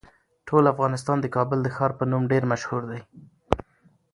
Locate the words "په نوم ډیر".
1.99-2.43